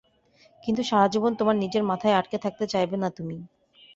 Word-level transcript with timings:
কিন্তু 0.63 0.81
সারাজীবন 0.83 1.31
তোমার 1.39 1.55
নিজের 1.55 1.83
মাথায় 1.83 2.17
আটকে 2.19 2.37
থাকতে 2.37 2.65
চাইবে 2.67 2.95
না 2.97 3.09
তুমি। 3.17 3.37